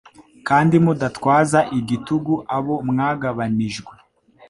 Kandi 0.47 0.75
mudatwaza 0.85 1.59
igitugu 1.79 2.33
abo 2.57 2.75
mwagabanijwe, 2.89 3.93